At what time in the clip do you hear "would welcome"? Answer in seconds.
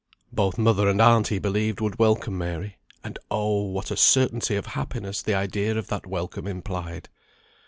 1.79-2.35